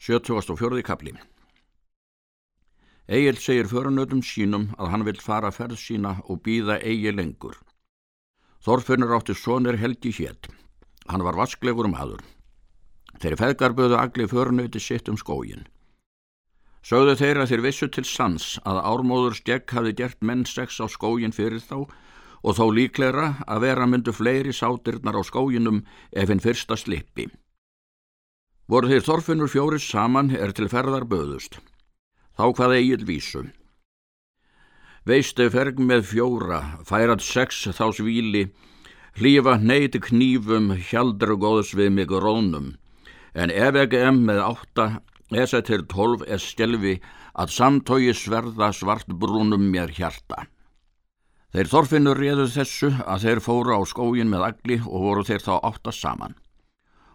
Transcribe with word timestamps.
74. 0.00 0.82
kapli 0.86 1.10
Egil 3.08 3.38
segir 3.42 3.66
förunöðum 3.66 4.20
sínum 4.22 4.68
að 4.78 4.90
hann 4.92 5.04
vil 5.08 5.18
fara 5.18 5.50
ferð 5.50 5.80
sína 5.80 6.12
og 6.30 6.38
býða 6.46 6.76
eigi 6.86 7.10
lengur. 7.10 7.56
Þorfinnur 8.62 9.16
átti 9.16 9.34
sonir 9.34 9.78
Helgi 9.80 10.12
hétt. 10.20 10.46
Hann 11.10 11.24
var 11.26 11.34
vasklegur 11.40 11.88
maður. 11.90 12.22
Þeir 13.18 13.36
feðgar 13.40 13.74
böðu 13.74 13.98
agli 13.98 14.28
förunöði 14.30 14.84
sitt 14.84 15.10
um 15.10 15.18
skógin. 15.18 15.66
Sögðu 16.86 17.16
þeir 17.18 17.42
að 17.42 17.50
þeir 17.50 17.64
vissu 17.66 17.90
til 17.90 18.06
sans 18.06 18.46
að 18.62 18.82
ármóður 18.92 19.40
stegg 19.40 19.74
hafi 19.74 19.96
gert 19.98 20.22
menn 20.22 20.46
sex 20.46 20.78
á 20.78 20.86
skógin 20.86 21.34
fyrir 21.34 21.58
þá 21.58 21.88
og 22.46 22.54
þó 22.54 22.64
líklegra 22.70 23.34
að 23.50 23.66
vera 23.66 23.90
myndu 23.90 24.14
fleiri 24.14 24.54
sátirnar 24.54 25.18
á 25.18 25.22
skóginum 25.26 25.82
ef 26.12 26.30
hinn 26.30 26.44
fyrsta 26.44 26.78
slippi. 26.78 27.26
Voru 28.68 28.90
þeir 28.90 29.04
Þorfinnur 29.06 29.48
fjóris 29.48 29.84
saman 29.88 30.26
er 30.36 30.50
til 30.52 30.66
ferðar 30.68 31.06
böðust. 31.08 31.54
Þá 32.36 32.44
hvað 32.52 32.72
eigil 32.76 33.04
vísu. 33.08 33.46
Veistu 35.08 35.46
ferg 35.48 35.78
með 35.80 36.02
fjóra, 36.10 36.58
færað 36.84 37.22
sex 37.24 37.62
þá 37.72 37.86
svíli, 37.96 38.42
hlýfa 39.16 39.54
neyti 39.62 40.02
knífum, 40.04 40.74
hjaldru 40.90 41.38
góðs 41.40 41.72
við 41.78 41.94
mig 41.96 42.12
rónum, 42.12 42.74
en 43.32 43.48
ef 43.48 43.78
ekki 43.84 44.02
em 44.04 44.18
með 44.28 44.42
átta, 44.44 44.86
esa 45.32 45.62
til 45.64 45.86
tólf 45.88 46.26
er 46.28 46.42
stelvi 46.44 46.98
að 47.40 47.54
samtói 47.54 48.12
sverða 48.12 48.68
svartbrúnum 48.76 49.64
mér 49.72 49.94
hjarta. 49.96 50.44
Þeir 51.56 51.72
Þorfinnur 51.72 52.20
réðu 52.20 52.50
þessu 52.52 52.92
að 53.06 53.24
þeir 53.24 53.42
fóru 53.48 53.80
á 53.80 53.82
skógin 53.88 54.28
með 54.28 54.44
agli 54.50 54.78
og 54.84 55.08
voru 55.08 55.24
þeir 55.24 55.46
þá 55.46 55.54
átta 55.56 55.96
saman 55.96 56.36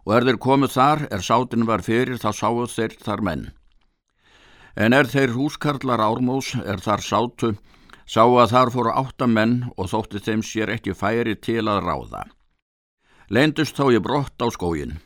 og 0.04 0.16
er 0.18 0.26
þeir 0.28 0.40
komið 0.46 0.74
þar 0.76 1.04
er 1.16 1.24
sátin 1.24 1.68
var 1.68 1.84
fyrir 1.86 2.20
þá 2.20 2.32
sáu 2.36 2.66
þeir 2.68 2.98
þar 3.04 3.24
menn. 3.28 3.46
En 4.76 4.94
er 4.94 5.08
þeir 5.08 5.36
húskarlar 5.38 6.02
ármós 6.02 6.54
er 6.66 6.82
þar 6.82 7.04
sátu, 7.06 7.54
sá 8.10 8.24
að 8.26 8.52
þar 8.52 8.72
fóru 8.74 8.94
átta 8.94 9.28
menn 9.30 9.70
og 9.78 9.92
þótti 9.92 10.22
þeim 10.26 10.44
sér 10.44 10.74
ekki 10.74 10.96
færi 10.98 11.36
til 11.36 11.62
að 11.70 11.84
ráða. 11.86 12.24
Leindust 13.30 13.78
þá 13.78 13.94
ég 13.94 14.04
brott 14.04 14.42
á 14.42 14.48
skógin. 14.52 14.98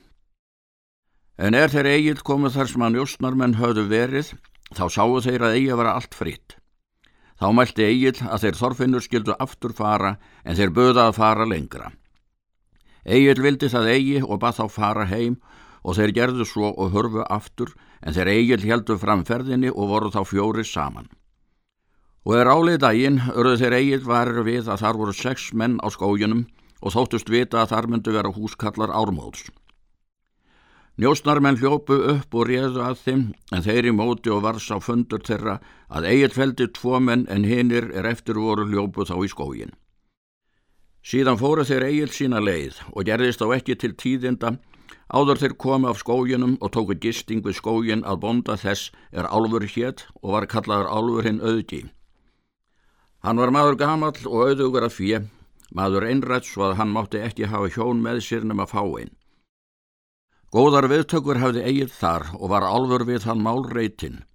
En 1.37 1.53
er 1.53 1.69
þeir 1.69 1.91
eigið 1.93 2.23
komið 2.25 2.55
þar 2.55 2.71
sem 2.71 2.85
að 2.87 2.95
njóstnarmenn 2.95 3.59
höfðu 3.59 3.83
verið, 3.91 4.31
þá 4.73 4.87
sáu 4.89 5.19
þeir 5.21 5.45
að 5.45 5.59
eigið 5.59 5.77
vera 5.83 5.93
allt 5.99 6.17
fritt. 6.17 6.57
Þá 7.37 7.47
mælti 7.53 7.85
eigið 7.85 8.23
að 8.25 8.43
þeir 8.43 8.57
þorfinnur 8.57 9.03
skildu 9.05 9.35
aftur 9.37 9.75
fara 9.77 10.15
en 10.43 10.57
þeir 10.57 10.73
böða 10.73 11.09
að 11.11 11.17
fara 11.19 11.45
lengra. 11.45 11.91
Egil 13.07 13.39
vildi 13.39 13.69
það 13.71 13.91
eigi 13.93 14.17
og 14.23 14.41
bað 14.43 14.57
þá 14.59 14.65
fara 14.73 15.05
heim 15.07 15.37
og 15.87 15.95
þeir 15.95 16.13
gerðu 16.17 16.47
svo 16.47 16.73
og 16.75 16.91
hörfu 16.91 17.23
aftur 17.31 17.71
en 18.03 18.15
þeir 18.17 18.33
Egil 18.33 18.65
heldu 18.67 18.97
fram 18.99 19.23
ferðinni 19.27 19.71
og 19.71 19.93
voru 19.93 20.11
þá 20.11 20.21
fjóri 20.27 20.65
saman. 20.67 21.07
Og 22.27 22.35
er 22.35 22.51
álið 22.51 22.81
daginn 22.83 23.21
örðu 23.31 23.61
þeir 23.61 23.77
Egil 23.77 24.01
varir 24.03 24.43
við 24.43 24.67
að 24.67 24.83
þar 24.83 24.99
voru 24.99 25.15
sex 25.15 25.53
menn 25.53 25.79
á 25.79 25.87
skójunum 25.87 26.43
og 26.81 26.93
þóttust 26.93 27.31
vita 27.31 27.63
að 27.63 27.71
þar 27.71 27.87
myndu 27.93 28.17
vera 28.17 28.33
húskallar 28.35 28.91
ármóðs. 28.91 29.47
Njósnarmenn 30.97 31.59
hljópu 31.61 31.95
upp 32.11 32.35
og 32.35 32.47
réðu 32.49 32.81
að 32.81 33.01
þeim 33.05 33.23
en 33.53 33.63
þeir 33.63 33.87
í 33.87 33.91
móti 33.93 34.31
og 34.33 34.41
vars 34.43 34.67
á 34.73 34.81
fundur 34.81 35.21
þeirra 35.23 35.59
að 35.93 36.07
Egil 36.11 36.33
feldi 36.33 36.67
tvo 36.73 36.99
menn 36.99 37.27
en 37.29 37.45
hinnir 37.45 37.91
er 37.93 38.09
eftir 38.09 38.39
voru 38.41 38.65
hljópu 38.67 39.05
þá 39.05 39.15
í 39.21 39.29
skógin. 39.31 39.77
Síðan 41.07 41.37
fóru 41.39 41.63
þeir 41.63 41.85
eigil 41.87 42.09
sína 42.11 42.41
leið 42.43 42.81
og 42.91 43.05
gerðist 43.07 43.39
á 43.39 43.47
ekki 43.55 43.77
til 43.79 43.93
tíðinda 43.95 44.57
áður 45.07 45.39
þeir 45.39 45.53
komi 45.63 45.87
af 45.87 46.01
skóginum 46.01 46.57
og 46.59 46.73
tóku 46.75 46.97
gisting 46.99 47.45
við 47.45 47.55
skógin 47.61 48.03
að 48.03 48.19
bonda 48.25 48.57
þess 48.59 48.89
er 49.15 49.29
álfur 49.31 49.63
hétt 49.71 50.03
og 50.19 50.33
var 50.35 50.47
kallaður 50.51 50.89
álfur 50.91 51.29
hinn 51.29 51.39
auðgi. 51.39 51.85
Hann 53.23 53.39
var 53.39 53.53
maður 53.55 53.79
gamall 53.79 54.19
og 54.27 54.49
auðugur 54.49 54.87
að 54.89 54.97
fjö, 54.97 55.21
maður 55.71 56.09
einrætt 56.09 56.49
svo 56.49 56.67
að 56.67 56.75
hann 56.81 56.91
mátti 56.91 57.23
ekki 57.23 57.47
hafa 57.53 57.71
hjón 57.71 58.03
með 58.03 58.19
sér 58.27 58.43
nema 58.43 58.67
fáinn. 58.67 59.15
Góðar 60.51 60.89
viðtökur 60.91 61.39
hafði 61.39 61.63
eigil 61.71 61.89
þar 61.91 62.27
og 62.35 62.51
var 62.51 62.67
álfur 62.67 63.07
við 63.07 63.29
hann 63.31 63.47
málreitinn. 63.47 64.25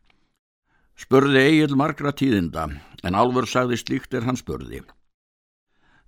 Spurði 0.97 1.45
eigil 1.51 1.77
margra 1.77 2.17
tíðinda 2.17 2.67
en 3.05 3.15
álfur 3.17 3.45
sagði 3.45 3.77
slíkt 3.85 4.17
er 4.17 4.25
hann 4.25 4.41
spurði. 4.41 4.81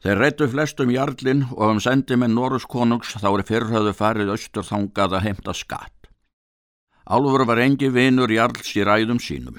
Þeir 0.04 0.18
reyttu 0.20 0.46
flestum 0.52 0.90
jarlinn 0.92 1.46
og 1.54 1.70
um 1.70 1.78
sendimenn 1.80 2.34
Norus 2.36 2.66
konungs 2.68 3.14
þá 3.16 3.30
er 3.30 3.42
fyrrhauðu 3.48 3.92
farið 3.96 4.32
austur 4.34 4.66
þangað 4.68 5.14
að 5.16 5.24
heimta 5.24 5.54
skatt. 5.56 6.10
Álfur 7.08 7.46
var 7.48 7.62
engi 7.64 7.88
vinur 7.88 8.28
jarls 8.28 8.68
í 8.76 8.84
ræðum 8.84 9.16
sínum. 9.16 9.56